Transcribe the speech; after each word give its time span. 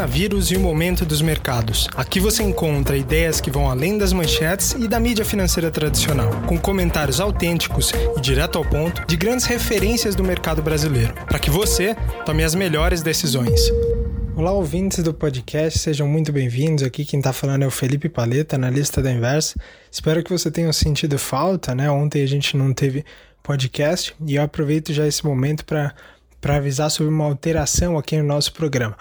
coronavírus 0.00 0.50
e 0.50 0.56
o 0.56 0.60
momento 0.60 1.04
dos 1.04 1.20
mercados. 1.20 1.86
Aqui 1.94 2.18
você 2.18 2.42
encontra 2.42 2.96
ideias 2.96 3.38
que 3.38 3.50
vão 3.50 3.68
além 3.68 3.98
das 3.98 4.14
manchetes 4.14 4.72
e 4.72 4.88
da 4.88 4.98
mídia 4.98 5.26
financeira 5.26 5.70
tradicional, 5.70 6.30
com 6.46 6.58
comentários 6.58 7.20
autênticos 7.20 7.92
e 8.16 8.20
direto 8.20 8.56
ao 8.56 8.64
ponto 8.64 9.06
de 9.06 9.14
grandes 9.14 9.44
referências 9.44 10.14
do 10.14 10.24
mercado 10.24 10.62
brasileiro, 10.62 11.12
para 11.26 11.38
que 11.38 11.50
você 11.50 11.94
tome 12.24 12.42
as 12.42 12.54
melhores 12.54 13.02
decisões. 13.02 13.60
Olá, 14.34 14.52
ouvintes 14.52 15.02
do 15.02 15.12
podcast, 15.12 15.78
sejam 15.78 16.08
muito 16.08 16.32
bem-vindos. 16.32 16.82
Aqui 16.82 17.04
quem 17.04 17.20
está 17.20 17.34
falando 17.34 17.64
é 17.64 17.66
o 17.66 17.70
Felipe 17.70 18.08
Paleta, 18.08 18.56
analista 18.56 19.02
da 19.02 19.12
Inversa. 19.12 19.54
Espero 19.92 20.24
que 20.24 20.32
você 20.32 20.50
tenha 20.50 20.72
sentido 20.72 21.18
falta, 21.18 21.74
né? 21.74 21.90
Ontem 21.90 22.22
a 22.22 22.26
gente 22.26 22.56
não 22.56 22.72
teve 22.72 23.04
podcast 23.42 24.14
e 24.26 24.36
eu 24.36 24.42
aproveito 24.42 24.94
já 24.94 25.06
esse 25.06 25.22
momento 25.26 25.62
para 25.62 26.56
avisar 26.56 26.90
sobre 26.90 27.12
uma 27.12 27.26
alteração 27.26 27.98
aqui 27.98 28.16
no 28.16 28.24
nosso 28.24 28.54
programa. 28.54 28.96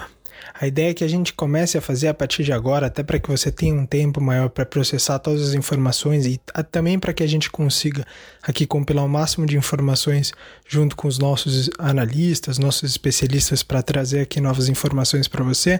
A 0.53 0.67
ideia 0.67 0.91
é 0.91 0.93
que 0.93 1.03
a 1.03 1.07
gente 1.07 1.33
comece 1.33 1.77
a 1.77 1.81
fazer 1.81 2.07
a 2.07 2.13
partir 2.13 2.43
de 2.43 2.51
agora, 2.51 2.87
até 2.87 3.03
para 3.03 3.19
que 3.19 3.29
você 3.29 3.51
tenha 3.51 3.73
um 3.73 3.85
tempo 3.85 4.21
maior 4.21 4.49
para 4.49 4.65
processar 4.65 5.19
todas 5.19 5.49
as 5.49 5.53
informações 5.53 6.25
e 6.25 6.39
também 6.71 6.99
para 6.99 7.13
que 7.13 7.23
a 7.23 7.27
gente 7.27 7.49
consiga 7.49 8.05
aqui 8.41 8.65
compilar 8.65 9.05
o 9.05 9.09
máximo 9.09 9.45
de 9.45 9.57
informações 9.57 10.31
junto 10.67 10.95
com 10.95 11.07
os 11.07 11.17
nossos 11.17 11.69
analistas, 11.77 12.57
nossos 12.57 12.89
especialistas 12.89 13.63
para 13.63 13.81
trazer 13.81 14.21
aqui 14.21 14.41
novas 14.41 14.69
informações 14.69 15.27
para 15.27 15.43
você. 15.43 15.79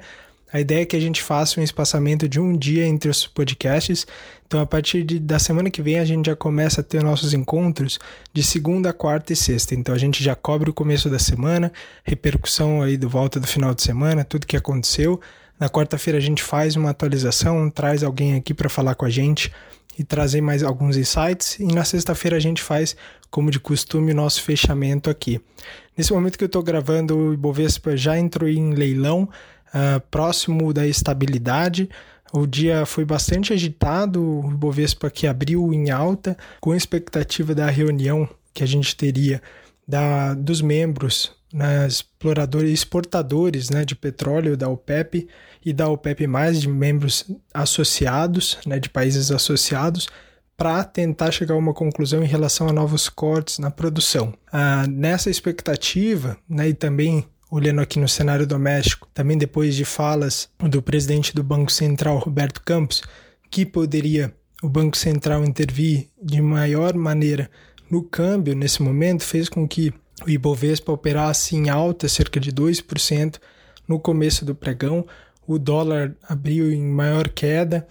A 0.52 0.60
ideia 0.60 0.82
é 0.82 0.86
que 0.86 0.96
a 0.96 1.00
gente 1.00 1.22
faça 1.22 1.60
um 1.60 1.64
espaçamento 1.64 2.28
de 2.28 2.40
um 2.40 2.58
dia 2.58 2.86
entre 2.86 3.10
os 3.10 3.28
podcasts. 3.28 4.08
Então, 4.48 4.60
a 4.60 4.66
partir 4.66 5.04
de, 5.04 5.20
da 5.20 5.38
semana 5.38 5.70
que 5.70 5.82
vem, 5.82 6.00
a 6.00 6.06
gente 6.06 6.26
já 6.26 6.36
começa 6.36 6.82
a 6.82 6.84
ter 6.84 7.04
nossos 7.04 7.36
encontros 7.36 8.00
de 8.34 8.42
segunda, 8.42 8.92
quarta 8.92 9.32
e 9.32 9.36
sexta. 9.36 9.76
Então, 9.76 9.94
a 9.94 9.98
gente 9.98 10.24
já 10.24 10.36
cobre 10.36 10.72
o 10.72 10.74
começo 10.74 11.08
da 11.08 11.20
semana, 11.20 11.72
repercussão 12.04 12.82
aí 12.82 12.98
do 12.98 13.08
volta 13.08 13.40
do 13.40 13.46
final 13.46 13.76
de 13.76 13.84
semana, 13.84 14.24
tudo 14.24 14.48
que 14.48 14.58
aconteceu. 14.58 15.22
Na 15.60 15.70
quarta-feira, 15.70 16.18
a 16.18 16.22
gente 16.22 16.42
faz 16.42 16.76
uma 16.76 16.90
atualização, 16.90 17.70
traz 17.70 18.04
alguém 18.04 18.36
aqui 18.36 18.54
para 18.54 18.70
falar 18.70 18.96
com 18.96 19.06
a 19.06 19.10
gente 19.10 19.52
e 20.00 20.04
trazer 20.04 20.42
mais 20.42 20.64
alguns 20.64 20.98
insights. 20.98 21.60
E 21.60 21.66
na 21.66 21.84
sexta-feira, 21.84 22.38
a 22.38 22.40
gente 22.40 22.64
faz, 22.64 22.96
como 23.30 23.52
de 23.52 23.60
costume, 23.60 24.14
o 24.14 24.16
nosso 24.16 24.42
fechamento 24.42 25.12
aqui. 25.12 25.40
Nesse 25.96 26.12
momento 26.12 26.38
que 26.38 26.44
eu 26.44 26.48
estou 26.48 26.64
gravando, 26.64 27.16
o 27.16 27.34
Ibovespa 27.34 27.96
já 27.96 28.18
entrou 28.18 28.50
em 28.50 28.74
leilão 28.74 29.30
uh, 29.74 30.00
próximo 30.12 30.74
da 30.74 30.86
estabilidade. 30.88 31.90
O 32.32 32.46
dia 32.46 32.86
foi 32.86 33.06
bastante 33.06 33.54
agitado, 33.54 34.22
o 34.22 34.52
Bovespa 34.52 35.10
que 35.10 35.26
abriu 35.26 35.74
em 35.74 35.90
alta, 35.90 36.38
com 36.60 36.76
expectativa 36.76 37.56
da 37.56 37.68
reunião 37.68 38.30
que 38.54 38.64
a 38.64 38.68
gente 38.68 38.96
teria 38.96 39.42
da, 39.88 40.36
dos 40.36 40.62
membros, 40.62 41.32
né, 41.52 41.88
exploradores, 41.88 42.72
exportadores 42.72 43.70
né, 43.72 43.84
de 43.84 43.96
petróleo 43.96 44.56
da 44.56 44.70
OPEP 44.70 45.28
e 45.66 45.74
da 45.74 45.88
OPEP+, 45.88 46.28
de 46.54 46.68
membros 46.68 47.26
associados, 47.52 48.60
né, 48.68 48.80
de 48.80 48.90
países 48.90 49.32
associados, 49.32 50.08
para 50.56 50.84
tentar 50.84 51.32
chegar 51.32 51.56
a 51.56 51.58
uma 51.58 51.74
conclusão 51.74 52.22
em 52.22 52.28
relação 52.28 52.68
a 52.68 52.74
novos 52.74 53.10
cortes 53.10 53.60
na 53.60 53.72
produção. 53.72 54.34
Ah, 54.52 54.86
nessa 54.88 55.30
expectativa, 55.30 56.38
né, 56.48 56.70
e 56.70 56.74
também 56.74 57.26
olhando 57.50 57.82
aqui 57.82 58.00
no 58.00 58.08
cenário 58.08 58.46
doméstico, 58.46 59.08
também 59.14 59.38
depois 59.38 59.76
de 59.76 59.84
falas 59.84 60.50
do 60.60 60.82
presidente 60.82 61.34
do 61.34 61.44
Banco 61.44 61.72
Central, 61.72 62.20
Roberto 62.20 62.62
Campos, 62.62 63.02
que 63.50 63.66
poderia 63.66 64.34
o 64.62 64.70
Banco 64.70 64.98
Central 64.98 65.44
intervir 65.44 66.10
de 66.22 66.42
maior 66.42 66.94
maneira 66.94 67.50
no 67.90 68.04
câmbio 68.04 68.56
nesse 68.56 68.82
momento, 68.82 69.24
fez 69.24 69.50
com 69.50 69.68
que 69.68 69.94
o 70.26 70.30
Ibovespa 70.30 70.92
operasse 70.92 71.56
em 71.56 71.70
alta, 71.70 72.08
cerca 72.08 72.40
de 72.40 72.52
2% 72.52 73.40
no 73.88 74.00
começo 74.00 74.46
do 74.46 74.54
pregão. 74.54 75.06
O 75.48 75.58
dólar 75.58 76.16
abriu 76.28 76.72
em 76.72 76.86
maior 76.86 77.30
queda, 77.30 77.88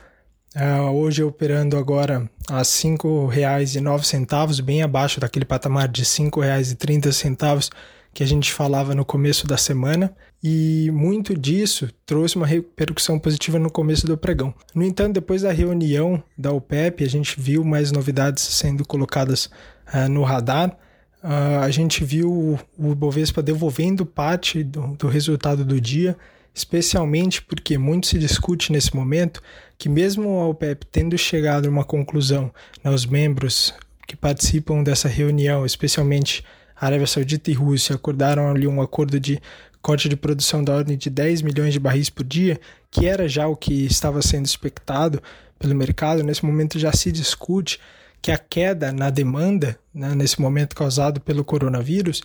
uh, 0.55 0.93
hoje 0.93 1.25
operando 1.25 1.77
agora 1.77 2.31
a 2.49 2.59
R$ 2.59 2.63
5,09, 2.63 4.63
bem 4.63 4.83
abaixo 4.83 5.19
daquele 5.19 5.45
patamar 5.45 5.89
de 5.89 6.03
R$ 6.03 6.09
5,30 6.09 7.71
que 8.19 8.25
a 8.25 8.27
gente 8.27 8.53
falava 8.53 8.97
no 8.97 9.05
começo 9.05 9.47
da 9.47 9.57
semana, 9.57 10.13
e 10.43 10.91
muito 10.93 11.39
disso 11.39 11.89
trouxe 12.05 12.35
uma 12.35 12.49
repercussão 12.49 13.17
positiva 13.17 13.61
no 13.61 13.71
começo 13.71 14.09
do 14.09 14.19
pregão. 14.19 14.53
No 14.75 14.83
entanto, 14.83 15.15
depois 15.15 15.43
da 15.43 15.53
reunião 15.53 16.21
da 16.37 16.51
OPEP, 16.51 17.05
a 17.05 17.09
gente 17.09 17.41
viu 17.41 17.63
mais 17.63 17.93
novidades 17.93 18.43
sendo 18.43 18.85
colocadas 18.85 19.49
uh, 19.95 20.09
no 20.11 20.25
radar. 20.25 20.77
Uh, 21.23 21.61
a 21.63 21.71
gente 21.71 22.03
viu 22.03 22.59
o, 22.77 22.93
Bovespa 22.97 23.41
devolvendo 23.41 24.05
parte 24.05 24.65
do, 24.65 24.97
do 24.97 25.07
resultado 25.07 25.65
do 25.65 25.81
dia, 25.81 26.17
especialmente 26.53 27.41
porque 27.41 27.79
muito 27.79 28.09
se 28.09 28.19
discute 28.19 28.73
nesse 28.73 28.97
momento 28.97 29.41
que 29.79 29.89
mesmo 29.89 30.41
a 30.41 30.49
OPEP 30.49 30.87
tendo 30.91 31.17
chegado 31.17 31.67
a 31.67 31.71
uma 31.71 31.85
conclusão, 31.85 32.53
né, 32.83 32.91
os 32.91 33.07
membros 33.07 33.73
que 34.09 34.17
participam 34.17 34.83
dessa 34.83 35.07
reunião, 35.07 35.65
especialmente 35.65 36.43
Arábia 36.81 37.07
Saudita 37.07 37.51
e 37.51 37.55
Rússia 37.55 37.95
acordaram 37.95 38.49
ali 38.49 38.67
um 38.67 38.81
acordo 38.81 39.19
de 39.19 39.41
corte 39.81 40.09
de 40.09 40.17
produção 40.17 40.63
da 40.63 40.75
ordem 40.75 40.97
de 40.97 41.09
10 41.09 41.43
milhões 41.43 41.73
de 41.73 41.81
barris 41.81 42.11
por 42.11 42.25
dia, 42.25 42.61
que 42.91 43.07
era 43.07 43.29
já 43.29 43.47
o 43.47 43.57
que 43.57 43.87
estava 43.87 44.21
sendo 44.23 44.47
expectado 44.47 45.23
pelo 45.59 45.75
mercado. 45.75 46.23
Nesse 46.23 46.45
momento 46.45 46.79
já 46.79 46.93
se 46.93 47.11
discute 47.11 47.81
que 48.21 48.31
a 48.31 48.39
queda 48.39 48.93
na 48.93 49.11
demanda, 49.11 49.79
né, 49.95 50.15
nesse 50.15 50.41
momento 50.41 50.75
causado 50.75 51.21
pelo 51.21 51.45
coronavírus, 51.45 52.23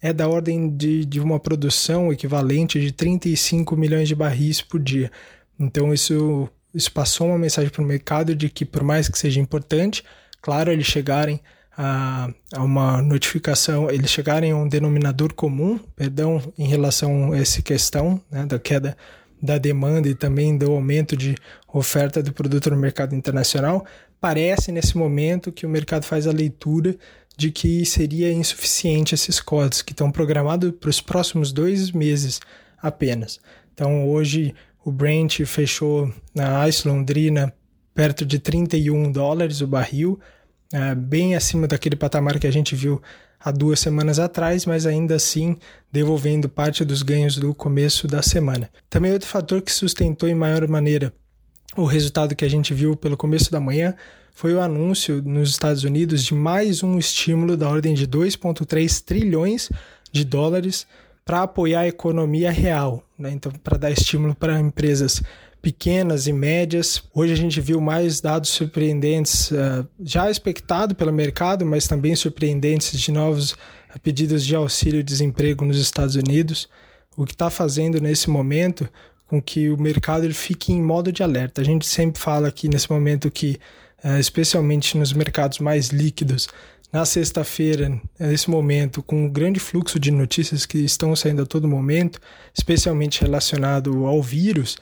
é 0.00 0.12
da 0.12 0.28
ordem 0.28 0.68
de, 0.68 1.04
de 1.04 1.20
uma 1.20 1.40
produção 1.40 2.12
equivalente 2.12 2.80
de 2.80 2.92
35 2.92 3.76
milhões 3.76 4.08
de 4.08 4.14
barris 4.14 4.60
por 4.60 4.80
dia. 4.80 5.10
Então 5.58 5.92
isso, 5.92 6.48
isso 6.74 6.92
passou 6.92 7.28
uma 7.28 7.38
mensagem 7.38 7.70
para 7.70 7.82
o 7.82 7.86
mercado 7.86 8.34
de 8.34 8.48
que, 8.48 8.64
por 8.64 8.82
mais 8.82 9.08
que 9.08 9.18
seja 9.18 9.40
importante, 9.40 10.04
claro, 10.40 10.70
eles 10.70 10.86
chegarem 10.86 11.40
a, 11.76 12.28
uma 12.56 13.02
notificação, 13.02 13.90
eles 13.90 14.10
chegarem 14.10 14.52
a 14.52 14.56
um 14.56 14.68
denominador 14.68 15.34
comum, 15.34 15.78
perdão, 15.94 16.40
em 16.56 16.66
relação 16.66 17.32
a 17.32 17.38
essa 17.38 17.60
questão 17.60 18.20
né, 18.30 18.46
da 18.46 18.58
queda 18.58 18.96
da 19.40 19.58
demanda 19.58 20.08
e 20.08 20.14
também 20.14 20.56
do 20.56 20.72
aumento 20.72 21.14
de 21.16 21.34
oferta 21.72 22.22
do 22.22 22.32
produto 22.32 22.70
no 22.70 22.76
mercado 22.76 23.14
internacional, 23.14 23.84
parece 24.18 24.72
nesse 24.72 24.96
momento 24.96 25.52
que 25.52 25.66
o 25.66 25.68
mercado 25.68 26.04
faz 26.04 26.26
a 26.26 26.32
leitura 26.32 26.96
de 27.36 27.50
que 27.50 27.84
seria 27.84 28.32
insuficiente 28.32 29.14
esses 29.14 29.38
cotas 29.38 29.82
que 29.82 29.92
estão 29.92 30.10
programados 30.10 30.72
para 30.80 30.88
os 30.88 31.02
próximos 31.02 31.52
dois 31.52 31.92
meses 31.92 32.40
apenas. 32.80 33.38
Então 33.74 34.08
hoje 34.08 34.54
o 34.82 34.90
Brent 34.90 35.44
fechou 35.44 36.10
na 36.34 36.66
ICE 36.66 36.88
Londrina 36.88 37.52
perto 37.94 38.24
de 38.24 38.38
31 38.38 39.12
dólares 39.12 39.60
o 39.60 39.66
barril, 39.66 40.18
é, 40.72 40.94
bem 40.94 41.34
acima 41.34 41.66
daquele 41.66 41.96
patamar 41.96 42.38
que 42.38 42.46
a 42.46 42.50
gente 42.50 42.74
viu 42.74 43.00
há 43.38 43.50
duas 43.50 43.80
semanas 43.80 44.18
atrás, 44.18 44.66
mas 44.66 44.86
ainda 44.86 45.14
assim 45.14 45.56
devolvendo 45.92 46.48
parte 46.48 46.84
dos 46.84 47.02
ganhos 47.02 47.36
do 47.36 47.54
começo 47.54 48.06
da 48.06 48.22
semana. 48.22 48.70
Também 48.90 49.12
outro 49.12 49.28
fator 49.28 49.62
que 49.62 49.72
sustentou 49.72 50.28
em 50.28 50.34
maior 50.34 50.66
maneira 50.66 51.12
o 51.76 51.84
resultado 51.84 52.34
que 52.34 52.44
a 52.44 52.48
gente 52.48 52.72
viu 52.72 52.96
pelo 52.96 53.16
começo 53.16 53.50
da 53.50 53.60
manhã 53.60 53.94
foi 54.32 54.54
o 54.54 54.60
anúncio 54.60 55.22
nos 55.22 55.50
Estados 55.50 55.84
Unidos 55.84 56.24
de 56.24 56.34
mais 56.34 56.82
um 56.82 56.98
estímulo 56.98 57.56
da 57.56 57.68
ordem 57.68 57.94
de 57.94 58.06
2,3 58.06 59.02
trilhões 59.04 59.70
de 60.10 60.24
dólares 60.24 60.86
para 61.24 61.42
apoiar 61.42 61.80
a 61.80 61.88
economia 61.88 62.50
real, 62.50 63.02
né? 63.18 63.30
então 63.32 63.50
para 63.52 63.76
dar 63.76 63.90
estímulo 63.90 64.34
para 64.34 64.60
empresas 64.60 65.22
pequenas 65.66 66.28
e 66.28 66.32
médias. 66.32 67.02
Hoje 67.12 67.32
a 67.32 67.36
gente 67.36 67.60
viu 67.60 67.80
mais 67.80 68.20
dados 68.20 68.50
surpreendentes, 68.50 69.50
uh, 69.50 69.84
já 69.98 70.30
expectado 70.30 70.94
pelo 70.94 71.12
mercado, 71.12 71.66
mas 71.66 71.88
também 71.88 72.14
surpreendentes 72.14 72.96
de 72.96 73.10
novos 73.10 73.56
pedidos 74.00 74.46
de 74.46 74.54
auxílio-desemprego 74.54 75.64
nos 75.64 75.80
Estados 75.80 76.14
Unidos, 76.14 76.68
o 77.16 77.24
que 77.24 77.32
está 77.32 77.50
fazendo 77.50 78.00
nesse 78.00 78.30
momento 78.30 78.88
com 79.26 79.42
que 79.42 79.68
o 79.68 79.76
mercado 79.76 80.24
ele 80.24 80.34
fique 80.34 80.72
em 80.72 80.80
modo 80.80 81.10
de 81.10 81.24
alerta. 81.24 81.62
A 81.62 81.64
gente 81.64 81.84
sempre 81.84 82.22
fala 82.22 82.46
aqui 82.46 82.68
nesse 82.68 82.88
momento 82.88 83.28
que, 83.28 83.58
uh, 84.04 84.20
especialmente 84.20 84.96
nos 84.96 85.12
mercados 85.12 85.58
mais 85.58 85.88
líquidos, 85.88 86.46
na 86.92 87.04
sexta-feira, 87.04 88.00
nesse 88.20 88.48
momento, 88.48 89.02
com 89.02 89.24
um 89.24 89.28
grande 89.28 89.58
fluxo 89.58 89.98
de 89.98 90.12
notícias 90.12 90.64
que 90.64 90.78
estão 90.78 91.16
saindo 91.16 91.42
a 91.42 91.46
todo 91.46 91.66
momento, 91.66 92.20
especialmente 92.54 93.20
relacionado 93.20 94.06
ao 94.06 94.22
vírus, 94.22 94.78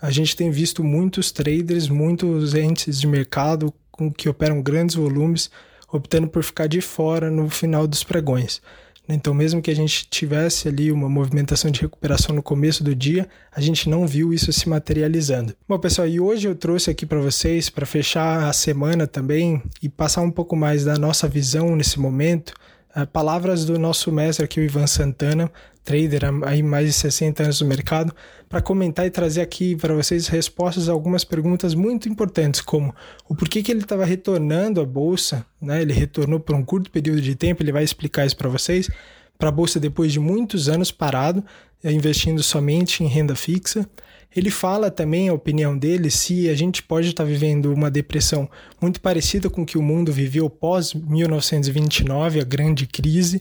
a 0.00 0.10
gente 0.10 0.36
tem 0.36 0.50
visto 0.50 0.84
muitos 0.84 1.32
traders, 1.32 1.88
muitos 1.88 2.54
entes 2.54 3.00
de 3.00 3.06
mercado 3.06 3.72
com 3.90 4.12
que 4.12 4.28
operam 4.28 4.60
grandes 4.62 4.94
volumes, 4.94 5.50
optando 5.90 6.28
por 6.28 6.42
ficar 6.42 6.66
de 6.66 6.80
fora 6.80 7.30
no 7.30 7.48
final 7.48 7.86
dos 7.86 8.04
pregões. 8.04 8.60
Então, 9.08 9.32
mesmo 9.32 9.62
que 9.62 9.70
a 9.70 9.74
gente 9.74 10.08
tivesse 10.08 10.66
ali 10.66 10.90
uma 10.90 11.08
movimentação 11.08 11.70
de 11.70 11.80
recuperação 11.80 12.34
no 12.34 12.42
começo 12.42 12.82
do 12.82 12.94
dia, 12.94 13.28
a 13.54 13.60
gente 13.60 13.88
não 13.88 14.06
viu 14.06 14.34
isso 14.34 14.52
se 14.52 14.68
materializando. 14.68 15.54
Bom, 15.68 15.78
pessoal, 15.78 16.08
e 16.08 16.18
hoje 16.18 16.48
eu 16.48 16.56
trouxe 16.56 16.90
aqui 16.90 17.06
para 17.06 17.20
vocês, 17.20 17.70
para 17.70 17.86
fechar 17.86 18.48
a 18.48 18.52
semana 18.52 19.06
também 19.06 19.62
e 19.80 19.88
passar 19.88 20.22
um 20.22 20.30
pouco 20.30 20.56
mais 20.56 20.84
da 20.84 20.96
nossa 20.96 21.28
visão 21.28 21.76
nesse 21.76 22.00
momento, 22.00 22.52
eh, 22.96 23.06
palavras 23.06 23.64
do 23.64 23.78
nosso 23.78 24.10
mestre 24.10 24.44
aqui, 24.44 24.58
o 24.58 24.64
Ivan 24.64 24.88
Santana, 24.88 25.52
trader 25.86 26.22
aí 26.44 26.64
mais 26.64 26.86
de 26.88 26.92
60 26.92 27.44
anos 27.44 27.60
no 27.60 27.68
mercado, 27.68 28.12
para 28.48 28.60
comentar 28.60 29.06
e 29.06 29.10
trazer 29.10 29.40
aqui 29.40 29.76
para 29.76 29.94
vocês 29.94 30.26
respostas 30.26 30.88
a 30.88 30.92
algumas 30.92 31.24
perguntas 31.24 31.74
muito 31.74 32.08
importantes, 32.08 32.60
como 32.60 32.92
o 33.28 33.34
porquê 33.34 33.62
que 33.62 33.70
ele 33.70 33.80
estava 33.80 34.04
retornando 34.04 34.80
à 34.80 34.84
bolsa, 34.84 35.46
né? 35.62 35.80
Ele 35.80 35.92
retornou 35.92 36.40
por 36.40 36.56
um 36.56 36.64
curto 36.64 36.90
período 36.90 37.20
de 37.22 37.36
tempo, 37.36 37.62
ele 37.62 37.72
vai 37.72 37.84
explicar 37.84 38.26
isso 38.26 38.36
para 38.36 38.48
vocês, 38.48 38.90
para 39.38 39.48
a 39.48 39.52
bolsa 39.52 39.78
depois 39.78 40.12
de 40.12 40.18
muitos 40.18 40.68
anos 40.68 40.90
parado, 40.90 41.42
investindo 41.84 42.42
somente 42.42 43.04
em 43.04 43.06
renda 43.06 43.36
fixa. 43.36 43.88
Ele 44.34 44.50
fala 44.50 44.90
também 44.90 45.28
a 45.28 45.32
opinião 45.32 45.78
dele 45.78 46.10
se 46.10 46.50
a 46.50 46.54
gente 46.54 46.82
pode 46.82 47.08
estar 47.08 47.24
vivendo 47.24 47.72
uma 47.72 47.90
depressão 47.90 48.50
muito 48.80 49.00
parecida 49.00 49.48
com 49.48 49.62
o 49.62 49.66
que 49.66 49.78
o 49.78 49.82
mundo 49.82 50.12
viveu 50.12 50.50
pós 50.50 50.92
1929, 50.92 52.40
a 52.40 52.44
grande 52.44 52.86
crise. 52.86 53.40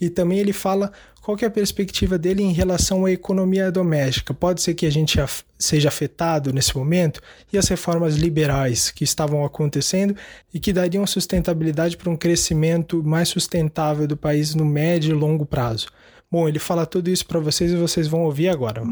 E 0.00 0.10
também 0.10 0.38
ele 0.38 0.52
fala 0.52 0.92
qual 1.26 1.36
é 1.42 1.46
a 1.46 1.50
perspectiva 1.50 2.16
dele 2.16 2.40
em 2.40 2.52
relação 2.52 3.04
à 3.04 3.10
economia 3.10 3.72
doméstica. 3.72 4.32
Pode 4.32 4.62
ser 4.62 4.74
que 4.74 4.86
a 4.86 4.90
gente 4.90 5.18
seja 5.58 5.88
afetado 5.88 6.52
nesse 6.52 6.76
momento 6.76 7.20
e 7.52 7.58
as 7.58 7.66
reformas 7.66 8.14
liberais 8.14 8.92
que 8.92 9.02
estavam 9.02 9.44
acontecendo 9.44 10.14
e 10.54 10.60
que 10.60 10.72
dariam 10.72 11.04
sustentabilidade 11.04 11.96
para 11.96 12.10
um 12.10 12.16
crescimento 12.16 13.02
mais 13.02 13.28
sustentável 13.28 14.06
do 14.06 14.16
país 14.16 14.54
no 14.54 14.64
médio 14.64 15.10
e 15.10 15.18
longo 15.18 15.44
prazo. 15.44 15.88
Bom, 16.30 16.48
ele 16.48 16.60
fala 16.60 16.86
tudo 16.86 17.10
isso 17.10 17.26
para 17.26 17.40
vocês 17.40 17.72
e 17.72 17.76
vocês 17.76 18.06
vão 18.06 18.22
ouvir 18.22 18.48
agora. 18.48 18.82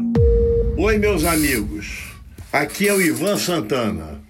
Oi, 0.77 0.97
meus 0.97 1.23
amigos. 1.23 2.11
Aqui 2.51 2.89
é 2.89 2.93
o 2.93 3.01
Ivan 3.01 3.37
Santana. 3.37 4.21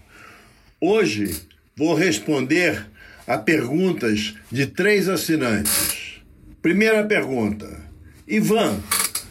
Hoje 0.80 1.42
vou 1.76 1.96
responder 1.96 2.86
a 3.26 3.36
perguntas 3.38 4.36
de 4.52 4.68
três 4.68 5.10
assinantes. 5.10 6.05
Primeira 6.66 7.04
pergunta: 7.04 7.70
Ivan, 8.28 8.80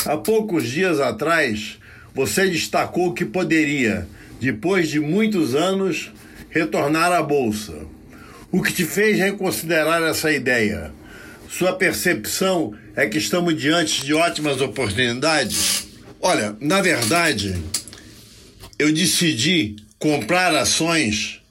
há 0.07 0.17
poucos 0.17 0.71
dias 0.71 1.01
atrás 1.01 1.81
você 2.15 2.49
destacou 2.49 3.13
que 3.13 3.25
poderia, 3.25 4.07
depois 4.41 4.89
de 4.89 5.01
muitos 5.01 5.53
anos, 5.53 6.13
retornar 6.49 7.11
à 7.11 7.21
bolsa. 7.21 7.75
O 8.53 8.63
que 8.63 8.73
te 8.73 8.85
fez 8.85 9.19
reconsiderar 9.19 10.01
essa 10.05 10.31
ideia? 10.31 10.93
Sua 11.49 11.73
percepção 11.73 12.73
é 12.95 13.05
que 13.09 13.19
estamos 13.19 13.61
diante 13.61 14.05
de 14.05 14.15
ótimas 14.15 14.61
oportunidades? 14.61 15.89
Olha, 16.21 16.57
na 16.61 16.81
verdade, 16.81 17.61
eu 18.79 18.93
decidi 18.93 19.75
comprar 19.99 20.55
ações 20.55 21.43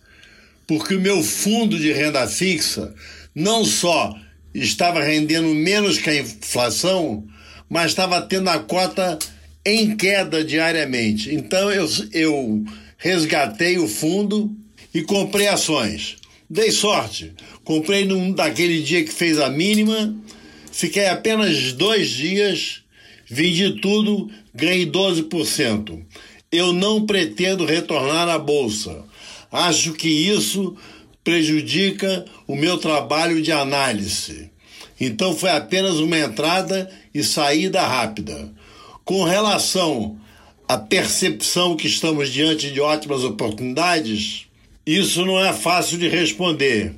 porque 0.65 0.95
o 0.95 1.01
meu 1.01 1.21
fundo 1.21 1.77
de 1.77 1.91
renda 1.91 2.25
fixa 2.25 2.95
não 3.35 3.65
só 3.65 4.17
estava 4.53 5.03
rendendo 5.03 5.47
menos 5.47 5.97
que 5.97 6.09
a 6.09 6.15
inflação, 6.15 7.25
mas 7.69 7.91
estava 7.91 8.21
tendo 8.21 8.49
a 8.49 8.59
cota 8.59 9.17
em 9.65 9.95
queda 9.95 10.43
diariamente. 10.43 11.33
Então 11.33 11.71
eu, 11.71 11.89
eu 12.11 12.63
resgatei 12.97 13.77
o 13.77 13.87
fundo 13.87 14.55
e 14.93 15.01
comprei 15.01 15.47
ações. 15.47 16.17
Dei 16.49 16.71
sorte. 16.71 17.33
Comprei 17.63 18.05
num 18.05 18.31
daquele 18.31 18.81
dia 18.81 19.03
que 19.03 19.11
fez 19.11 19.39
a 19.39 19.49
mínima, 19.49 20.13
fiquei 20.71 21.07
apenas 21.07 21.71
dois 21.71 22.09
dias, 22.09 22.81
vendi 23.25 23.79
tudo, 23.79 24.29
ganhei 24.53 24.85
12%. 24.85 26.03
Eu 26.51 26.73
não 26.73 27.05
pretendo 27.05 27.65
retornar 27.65 28.27
à 28.27 28.37
bolsa. 28.37 29.03
Acho 29.51 29.93
que 29.93 30.09
isso 30.09 30.75
prejudica 31.23 32.25
o 32.47 32.55
meu 32.55 32.77
trabalho 32.77 33.41
de 33.41 33.51
análise. 33.51 34.49
Então 34.99 35.35
foi 35.35 35.49
apenas 35.49 35.95
uma 35.95 36.17
entrada 36.17 36.89
e 37.13 37.23
saída 37.23 37.81
rápida. 37.81 38.51
Com 39.03 39.23
relação 39.23 40.17
à 40.67 40.77
percepção 40.77 41.75
que 41.75 41.87
estamos 41.87 42.29
diante 42.29 42.71
de 42.71 42.79
ótimas 42.79 43.23
oportunidades, 43.23 44.45
isso 44.85 45.25
não 45.25 45.39
é 45.39 45.53
fácil 45.53 45.97
de 45.97 46.07
responder. 46.07 46.93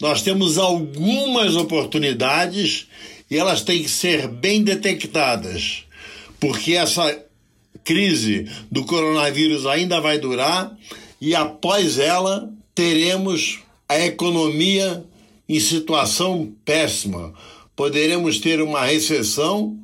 Nós 0.00 0.22
temos 0.22 0.58
algumas 0.58 1.56
oportunidades 1.56 2.86
e 3.30 3.36
elas 3.36 3.62
têm 3.62 3.82
que 3.82 3.90
ser 3.90 4.28
bem 4.28 4.62
detectadas 4.62 5.88
porque 6.40 6.72
essa 6.72 7.24
crise 7.84 8.48
do 8.70 8.84
coronavírus 8.84 9.66
ainda 9.66 10.00
vai 10.00 10.18
durar 10.18 10.76
e 11.20 11.34
após 11.34 11.98
ela 11.98 12.52
teremos 12.78 13.58
a 13.88 13.98
economia 14.06 15.04
em 15.48 15.58
situação 15.58 16.52
péssima. 16.64 17.34
Poderemos 17.74 18.38
ter 18.38 18.62
uma 18.62 18.84
recessão 18.84 19.76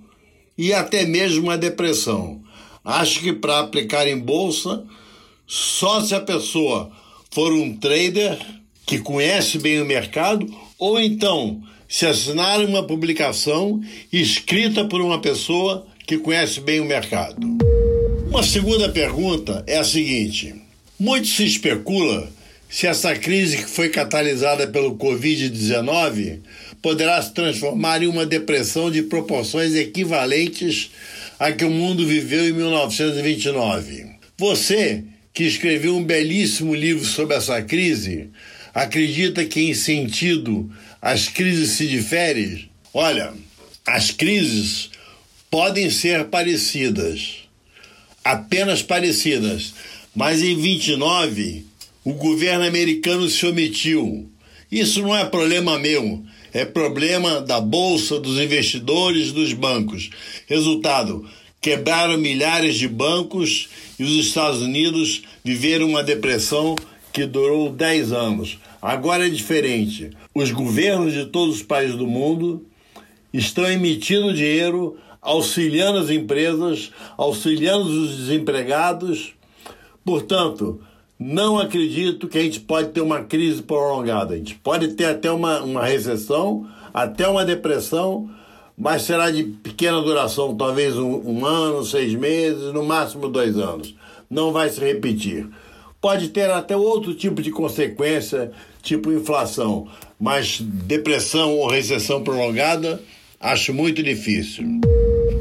e 0.57 0.73
até 0.73 1.05
mesmo 1.05 1.43
uma 1.43 1.59
depressão. 1.59 2.41
Acho 2.85 3.19
que 3.19 3.33
para 3.33 3.59
aplicar 3.59 4.07
em 4.07 4.17
bolsa, 4.17 4.85
só 5.45 6.05
se 6.05 6.15
a 6.15 6.21
pessoa 6.21 6.93
for 7.33 7.53
um 7.53 7.77
trader 7.77 8.39
que 8.87 9.01
conhece 9.01 9.59
bem 9.59 9.83
o 9.83 9.85
mercado 9.85 10.47
ou 10.79 11.01
então 11.01 11.61
se 11.89 12.07
assinar 12.07 12.61
uma 12.61 12.87
publicação 12.87 13.81
escrita 14.13 14.85
por 14.85 15.01
uma 15.01 15.21
pessoa 15.21 15.85
que 16.07 16.17
conhece 16.17 16.61
bem 16.61 16.79
o 16.79 16.85
mercado. 16.85 17.45
Uma 18.29 18.45
segunda 18.45 18.89
pergunta 18.89 19.65
é 19.67 19.79
a 19.79 19.85
seguinte: 19.85 20.55
muito 20.97 21.27
se 21.27 21.45
especula 21.45 22.33
se 22.75 22.89
essa 22.89 23.15
crise 23.15 23.59
que 23.59 23.71
foi 23.71 23.89
catalisada 23.89 24.67
pelo 24.67 24.97
Covid-19 24.97 26.41
poderá 26.83 27.23
se 27.23 27.33
transformar 27.33 28.03
em 28.03 28.09
uma 28.09 28.27
depressão 28.27 28.91
de 28.91 29.03
proporções 29.03 29.77
equivalentes 29.77 30.91
à 31.39 31.53
que 31.53 31.65
o 31.65 31.71
mundo 31.71 32.05
viveu 32.05 32.49
em 32.49 32.53
1929. 32.53 34.07
Você, 34.37 35.05
que 35.33 35.45
escreveu 35.45 35.97
um 35.97 36.03
belíssimo 36.03 36.75
livro 36.75 37.05
sobre 37.05 37.37
essa 37.37 37.63
crise, 37.63 38.31
acredita 38.75 39.45
que, 39.45 39.61
em 39.61 39.73
sentido, 39.73 40.69
as 41.01 41.29
crises 41.29 41.77
se 41.77 41.87
diferem? 41.87 42.69
Olha, 42.93 43.33
as 43.87 44.11
crises 44.11 44.91
podem 45.49 45.91
ser 45.91 46.25
parecidas, 46.25 47.37
apenas 48.25 48.83
parecidas, 48.83 49.75
mas 50.13 50.43
em 50.43 50.57
29 50.57 51.73
o 52.05 52.13
governo 52.13 52.65
americano 52.65 53.29
se 53.29 53.47
omitiu. 53.47 54.31
Isso 54.71 55.03
não 55.03 55.17
é 55.17 55.25
problema 55.25 55.79
meu, 55.79 56.23
é 56.53 56.65
problema 56.65 57.41
da 57.41 57.61
bolsa, 57.61 58.19
dos 58.21 58.39
investidores, 58.39 59.33
dos 59.33 59.53
bancos. 59.53 60.11
Resultado: 60.47 61.29
quebraram 61.61 62.19
milhares 62.19 62.77
de 62.77 62.87
bancos 62.87 63.69
e 63.99 64.05
os 64.05 64.27
Estados 64.27 64.61
Unidos 64.61 65.23
viveram 65.43 65.89
uma 65.89 66.03
depressão 66.03 66.77
que 67.13 67.25
durou 67.25 67.71
10 67.71 68.13
anos. 68.13 68.59
Agora 68.83 69.27
é 69.27 69.31
diferente. 69.31 70.11
Os 70.35 70.51
governos 70.51 71.13
de 71.13 71.27
todos 71.27 71.57
os 71.57 71.63
países 71.63 71.97
do 71.97 72.07
mundo 72.07 72.67
estão 73.33 73.71
emitindo 73.71 74.35
dinheiro 74.35 74.99
auxiliando 75.25 75.99
as 75.99 76.11
empresas, 76.11 76.93
auxiliando 77.17 77.87
os 77.87 78.15
desempregados. 78.15 79.33
Portanto, 80.05 80.83
não 81.27 81.59
acredito 81.59 82.29
que 82.29 82.37
a 82.37 82.43
gente 82.43 82.61
pode 82.61 82.91
ter 82.91 83.01
uma 83.01 83.25
crise 83.25 83.63
prolongada. 83.63 84.35
A 84.35 84.37
gente 84.37 84.57
pode 84.57 84.89
ter 84.89 85.07
até 85.07 85.31
uma, 85.31 85.63
uma 85.63 85.83
recessão, 85.83 86.69
até 86.93 87.27
uma 87.27 87.47
depressão, 87.47 88.29
mas 88.77 89.05
será 89.05 89.31
de 89.31 89.43
pequena 89.43 90.03
duração, 90.03 90.55
talvez 90.55 90.99
um, 90.99 91.23
um 91.25 91.47
ano, 91.47 91.83
seis 91.83 92.13
meses, 92.13 92.75
no 92.75 92.85
máximo 92.85 93.27
dois 93.27 93.57
anos. 93.57 93.95
Não 94.29 94.53
vai 94.53 94.69
se 94.69 94.79
repetir. 94.79 95.49
Pode 95.99 96.29
ter 96.29 96.51
até 96.51 96.77
outro 96.77 97.15
tipo 97.15 97.41
de 97.41 97.51
consequência, 97.51 98.53
tipo 98.83 99.11
inflação, 99.11 99.89
mas 100.21 100.61
depressão 100.61 101.57
ou 101.57 101.71
recessão 101.71 102.23
prolongada, 102.23 103.01
acho 103.41 103.73
muito 103.73 104.03
difícil. 104.03 104.67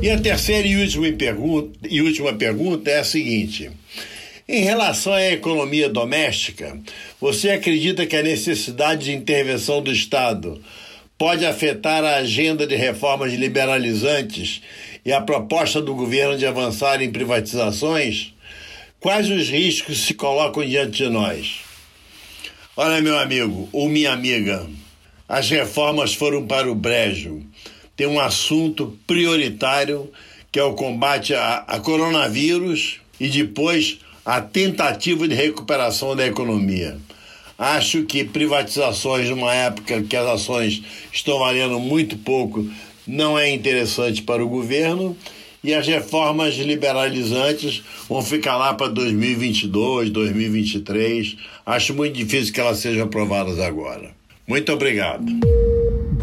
E 0.01 0.09
a 0.09 0.17
terceira 0.17 0.65
e 0.65 0.77
última 0.77 1.11
pergunta, 1.11 1.77
e 1.89 2.01
última 2.01 2.31
pergunta 2.31 2.89
é 2.89 2.99
a 2.99 3.03
seguinte: 3.03 3.69
em 4.47 4.61
relação 4.63 5.13
à 5.13 5.31
economia 5.31 5.89
doméstica, 5.89 6.77
você 7.19 7.51
acredita 7.51 8.05
que 8.05 8.15
a 8.15 8.23
necessidade 8.23 9.05
de 9.05 9.13
intervenção 9.13 9.81
do 9.81 9.91
Estado 9.91 10.61
pode 11.17 11.45
afetar 11.45 12.03
a 12.03 12.17
agenda 12.17 12.67
de 12.67 12.75
reformas 12.75 13.33
liberalizantes 13.33 14.61
e 15.05 15.11
a 15.11 15.21
proposta 15.21 15.81
do 15.81 15.95
governo 15.95 16.37
de 16.37 16.45
avançar 16.45 17.01
em 17.01 17.11
privatizações? 17.11 18.33
Quais 18.99 19.29
os 19.29 19.49
riscos 19.49 20.05
se 20.05 20.13
colocam 20.13 20.65
diante 20.65 21.03
de 21.03 21.09
nós? 21.09 21.61
Olha, 22.75 23.01
meu 23.01 23.17
amigo 23.17 23.69
ou 23.71 23.87
minha 23.87 24.11
amiga, 24.11 24.67
as 25.27 25.49
reformas 25.49 26.13
foram 26.13 26.45
para 26.45 26.69
o 26.71 26.75
brejo 26.75 27.43
tem 27.95 28.07
um 28.07 28.19
assunto 28.19 28.97
prioritário 29.05 30.11
que 30.51 30.59
é 30.59 30.63
o 30.63 30.73
combate 30.73 31.33
a, 31.33 31.57
a 31.67 31.79
coronavírus 31.79 32.99
e 33.19 33.27
depois 33.27 33.99
a 34.25 34.41
tentativa 34.41 35.27
de 35.27 35.35
recuperação 35.35 36.15
da 36.15 36.25
economia. 36.25 36.97
Acho 37.57 38.03
que 38.03 38.23
privatizações 38.23 39.29
numa 39.29 39.53
época 39.53 40.01
que 40.03 40.15
as 40.15 40.27
ações 40.27 40.81
estão 41.11 41.39
valendo 41.39 41.79
muito 41.79 42.17
pouco 42.17 42.67
não 43.05 43.37
é 43.37 43.51
interessante 43.51 44.21
para 44.21 44.43
o 44.43 44.49
governo 44.49 45.15
e 45.63 45.73
as 45.73 45.87
reformas 45.87 46.55
liberalizantes 46.55 47.83
vão 48.09 48.21
ficar 48.21 48.57
lá 48.57 48.73
para 48.73 48.87
2022, 48.87 50.09
2023. 50.09 51.37
Acho 51.65 51.93
muito 51.93 52.15
difícil 52.15 52.53
que 52.53 52.59
elas 52.59 52.79
sejam 52.79 53.05
aprovadas 53.05 53.59
agora. 53.59 54.11
Muito 54.45 54.73
obrigado. 54.73 55.25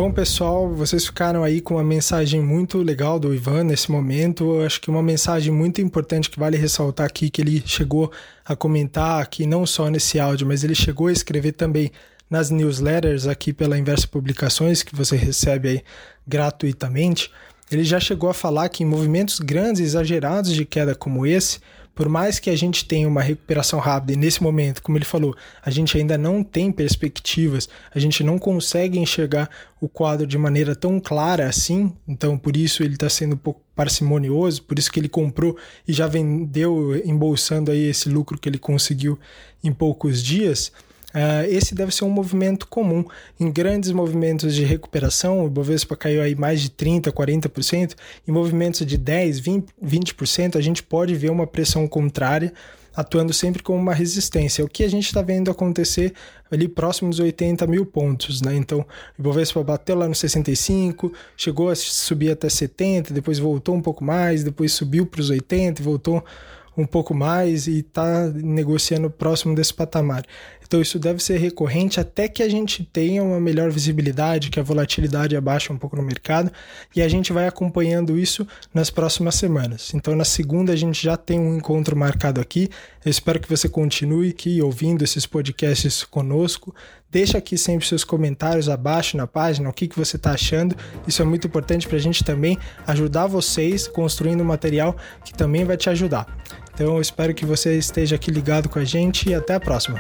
Bom, 0.01 0.11
pessoal, 0.11 0.67
vocês 0.73 1.05
ficaram 1.05 1.45
aí 1.45 1.61
com 1.61 1.75
uma 1.75 1.85
mensagem 1.85 2.41
muito 2.41 2.79
legal 2.79 3.21
do 3.21 3.35
Ivan 3.35 3.65
nesse 3.65 3.91
momento. 3.91 4.45
Eu 4.57 4.65
acho 4.65 4.81
que 4.81 4.89
uma 4.89 5.03
mensagem 5.03 5.53
muito 5.53 5.83
importante 5.83 6.31
que 6.31 6.39
vale 6.39 6.57
ressaltar 6.57 7.05
aqui, 7.05 7.29
que 7.29 7.43
ele 7.43 7.63
chegou 7.67 8.11
a 8.43 8.57
comentar 8.57 9.21
aqui, 9.21 9.45
não 9.45 9.67
só 9.67 9.91
nesse 9.91 10.19
áudio, 10.19 10.47
mas 10.47 10.65
ele 10.65 10.75
chegou 10.75 11.09
a 11.09 11.13
escrever 11.13 11.53
também 11.53 11.93
nas 12.31 12.49
newsletters 12.49 13.27
aqui 13.27 13.53
pela 13.53 13.77
Inversa 13.77 14.09
Publicações, 14.09 14.83
que 14.83 14.97
você 14.97 15.17
recebe 15.17 15.69
aí 15.69 15.83
gratuitamente. 16.27 17.31
Ele 17.71 17.85
já 17.85 18.01
chegou 18.01 18.31
a 18.31 18.35
falar 18.35 18.71
que 18.71 18.83
em 18.83 18.87
movimentos 18.87 19.39
grandes 19.39 19.83
exagerados 19.83 20.55
de 20.55 20.65
queda 20.65 20.95
como 20.95 21.27
esse, 21.27 21.61
por 22.01 22.09
mais 22.09 22.39
que 22.39 22.49
a 22.49 22.57
gente 22.57 22.87
tenha 22.87 23.07
uma 23.07 23.21
recuperação 23.21 23.79
rápida, 23.79 24.15
e 24.15 24.17
nesse 24.17 24.43
momento, 24.43 24.83
como 24.83 24.97
ele 24.97 25.05
falou, 25.05 25.37
a 25.63 25.69
gente 25.69 25.99
ainda 25.99 26.17
não 26.17 26.43
tem 26.43 26.73
perspectivas, 26.73 27.69
a 27.95 27.99
gente 27.99 28.25
não 28.25 28.39
consegue 28.39 28.99
enxergar 28.99 29.51
o 29.79 29.87
quadro 29.87 30.27
de 30.27 30.39
maneira 30.39 30.75
tão 30.75 30.99
clara 30.99 31.47
assim, 31.47 31.93
então 32.09 32.39
por 32.39 32.57
isso 32.57 32.83
ele 32.83 32.95
está 32.95 33.11
sendo 33.11 33.35
um 33.35 33.37
pouco 33.39 33.61
parcimonioso, 33.77 34.63
por 34.63 34.79
isso 34.79 34.91
que 34.91 34.99
ele 34.99 35.11
comprou 35.11 35.59
e 35.87 35.93
já 35.93 36.07
vendeu 36.07 36.97
embolsando 37.05 37.71
aí 37.71 37.91
esse 37.91 38.09
lucro 38.09 38.39
que 38.39 38.49
ele 38.49 38.59
conseguiu 38.59 39.19
em 39.63 39.71
poucos 39.71 40.23
dias. 40.23 40.73
Uh, 41.15 41.45
esse 41.49 41.75
deve 41.75 41.95
ser 41.95 42.05
um 42.05 42.11
movimento 42.11 42.67
comum. 42.67 43.05
Em 43.39 43.51
grandes 43.51 43.91
movimentos 43.91 44.55
de 44.55 44.65
recuperação, 44.65 45.43
o 45.43 45.47
Ibovespa 45.47 45.97
caiu 45.97 46.23
aí 46.23 46.35
mais 46.35 46.61
de 46.61 46.71
30%, 46.71 47.13
40%. 47.13 47.95
Em 48.27 48.33
movimentos 48.33 48.87
de 48.87 48.99
10%, 48.99 49.43
20%, 49.43 49.65
20% 49.83 50.57
a 50.57 50.61
gente 50.61 50.83
pode 50.83 51.15
ver 51.15 51.31
uma 51.31 51.47
pressão 51.47 51.87
contrária 51.89 52.53
atuando 52.95 53.33
sempre 53.33 53.63
como 53.63 53.79
uma 53.79 53.95
resistência. 53.95 54.65
O 54.65 54.69
que 54.69 54.85
a 54.85 54.89
gente 54.89 55.07
está 55.07 55.23
vendo 55.23 55.51
acontecer 55.51 56.13
ali 56.51 56.69
próximo 56.69 57.11
dos 57.11 57.21
80 57.21 57.67
mil 57.67 57.87
pontos, 57.87 58.43
né? 58.43 58.55
Então, 58.57 58.81
o 58.81 59.21
Ibovespa 59.21 59.63
bateu 59.63 59.97
lá 59.97 60.09
no 60.09 60.15
65, 60.15 61.13
chegou 61.37 61.71
a 61.71 61.75
subir 61.77 62.31
até 62.31 62.49
70, 62.49 63.15
depois 63.15 63.39
voltou 63.39 63.75
um 63.75 63.83
pouco 63.83 64.05
mais, 64.05 64.43
depois 64.43 64.73
subiu 64.73 65.07
para 65.07 65.21
os 65.21 65.31
80 65.31 65.81
e 65.81 65.85
voltou 65.85 66.25
um 66.77 66.87
pouco 66.87 67.15
mais 67.15 67.67
e 67.67 67.81
está 67.81 68.27
negociando 68.29 69.11
próximo 69.11 69.55
desse 69.55 69.75
patamar. 69.75 70.25
Então 70.71 70.81
isso 70.81 71.01
deve 71.01 71.21
ser 71.21 71.37
recorrente 71.39 71.99
até 71.99 72.29
que 72.29 72.45
a 72.45 72.49
gente 72.49 72.85
tenha 72.85 73.25
uma 73.25 73.41
melhor 73.41 73.73
visibilidade, 73.73 74.51
que 74.51 74.61
a 74.61 74.63
volatilidade 74.63 75.35
abaixe 75.35 75.73
um 75.73 75.77
pouco 75.77 75.97
no 75.97 76.03
mercado 76.03 76.49
e 76.95 77.03
a 77.03 77.09
gente 77.09 77.33
vai 77.33 77.49
acompanhando 77.49 78.17
isso 78.17 78.47
nas 78.73 78.89
próximas 78.89 79.35
semanas. 79.35 79.93
Então 79.93 80.15
na 80.15 80.25
segunda 80.25 80.73
a 80.73 80.77
gente 80.77 81.03
já 81.03 81.17
tem 81.17 81.41
um 81.41 81.57
encontro 81.57 81.97
marcado 81.97 82.41
aqui. 82.41 82.71
Eu 83.05 83.11
espero 83.11 83.41
que 83.41 83.49
você 83.49 83.69
continue 83.69 84.31
aqui 84.31 84.63
ouvindo 84.63 85.03
esses 85.03 85.27
podcasts 85.27 86.05
conosco. 86.05 86.73
Deixa 87.11 87.39
aqui 87.39 87.59
sempre 87.59 87.85
seus 87.85 88.05
comentários 88.05 88.69
abaixo 88.69 89.17
na 89.17 89.27
página, 89.27 89.69
o 89.69 89.73
que, 89.73 89.89
que 89.89 89.99
você 89.99 90.15
está 90.15 90.31
achando. 90.31 90.77
Isso 91.05 91.21
é 91.21 91.25
muito 91.25 91.49
importante 91.49 91.89
para 91.89 91.97
a 91.97 92.01
gente 92.01 92.23
também 92.23 92.57
ajudar 92.87 93.27
vocês 93.27 93.89
construindo 93.89 94.45
material 94.45 94.95
que 95.25 95.35
também 95.35 95.65
vai 95.65 95.77
te 95.77 95.91
ajudar. 95.91 96.29
Então 96.73 96.95
eu 96.95 97.01
espero 97.01 97.35
que 97.35 97.45
você 97.45 97.77
esteja 97.77 98.15
aqui 98.15 98.31
ligado 98.31 98.69
com 98.69 98.79
a 98.79 98.85
gente 98.85 99.29
e 99.29 99.35
até 99.35 99.55
a 99.55 99.61
próxima. 99.61 99.99